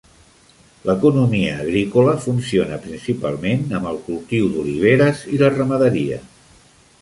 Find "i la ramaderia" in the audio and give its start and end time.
5.37-6.19